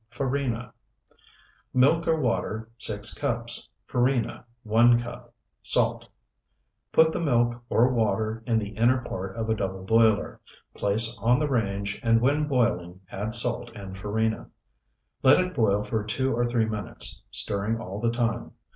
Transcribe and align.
FARINA 0.09 0.73
Milk, 1.75 2.07
or 2.07 2.19
water, 2.19 2.71
6 2.79 3.13
cups. 3.13 3.69
Farina, 3.85 4.43
1 4.63 4.99
cup. 4.99 5.31
Salt. 5.61 6.07
Put 6.91 7.11
the 7.11 7.21
milk 7.21 7.61
or 7.69 7.87
water 7.93 8.41
in 8.47 8.57
the 8.57 8.69
inner 8.69 9.03
part 9.03 9.35
of 9.37 9.47
a 9.47 9.53
double 9.53 9.83
boiler, 9.85 10.41
place 10.73 11.15
on 11.21 11.37
the 11.37 11.47
range, 11.47 11.99
and 12.01 12.19
when 12.19 12.47
boiling 12.47 12.99
add 13.11 13.35
salt 13.35 13.69
and 13.75 13.95
farina. 13.95 14.49
Let 15.21 15.39
it 15.39 15.53
boil 15.53 15.83
for 15.83 16.03
two 16.03 16.33
or 16.33 16.45
three 16.47 16.65
minutes, 16.65 17.21
stirring 17.29 17.79
all 17.79 17.99
the 18.01 18.09
time. 18.09 18.53